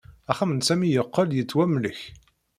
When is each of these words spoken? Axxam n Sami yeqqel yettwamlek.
Axxam 0.31 0.51
n 0.53 0.61
Sami 0.67 0.89
yeqqel 0.89 1.29
yettwamlek. 1.35 1.99